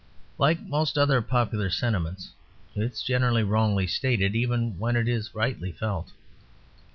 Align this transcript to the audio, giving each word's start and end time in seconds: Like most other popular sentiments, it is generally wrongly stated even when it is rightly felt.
Like 0.39 0.59
most 0.63 0.97
other 0.97 1.21
popular 1.21 1.69
sentiments, 1.69 2.31
it 2.75 2.81
is 2.81 3.03
generally 3.03 3.43
wrongly 3.43 3.85
stated 3.85 4.33
even 4.35 4.79
when 4.79 4.95
it 4.95 5.07
is 5.07 5.35
rightly 5.35 5.71
felt. 5.73 6.11